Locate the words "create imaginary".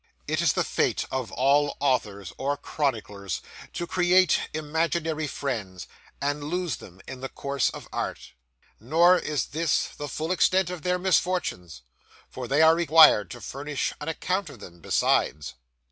3.85-5.27